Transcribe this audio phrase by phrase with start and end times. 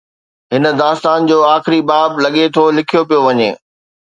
[0.53, 3.49] هن داستان جو آخري باب، لڳي ٿو، لکيو پيو وڃي.